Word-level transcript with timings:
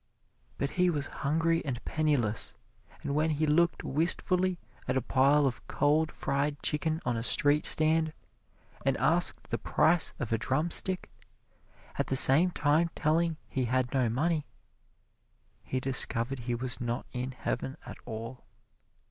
But 0.57 0.71
he 0.81 0.89
was 0.89 1.05
hungry 1.21 1.63
and 1.63 1.85
penniless, 1.85 2.55
and 3.03 3.13
when 3.13 3.29
he 3.29 3.45
looked 3.45 3.83
wistfully 3.83 4.57
at 4.87 4.97
a 4.97 5.01
pile 5.03 5.45
of 5.45 5.67
cold 5.67 6.11
fried 6.11 6.59
chicken 6.63 6.99
on 7.05 7.15
a 7.15 7.21
street 7.21 7.67
stand 7.67 8.11
and 8.83 8.97
asked 8.97 9.51
the 9.51 9.59
price 9.59 10.15
of 10.17 10.31
a 10.31 10.39
drumstick, 10.39 11.11
at 11.99 12.07
the 12.07 12.15
same 12.15 12.49
time 12.49 12.89
telling 12.95 13.37
he 13.47 13.65
had 13.65 13.93
no 13.93 14.09
money, 14.09 14.47
he 15.61 15.79
discovered 15.79 16.39
he 16.39 16.55
was 16.55 16.81
not 16.81 17.05
in 17.13 17.33
heaven 17.33 17.77
at 17.85 17.97
all. 18.05 18.43